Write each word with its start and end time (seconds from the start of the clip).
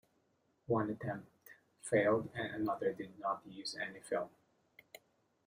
One 0.65 0.89
attempt 0.89 1.29
failed 1.83 2.31
and 2.33 2.55
another 2.55 2.91
did 2.91 3.19
not 3.19 3.43
use 3.45 3.75
any 3.79 3.99
film. 3.99 4.29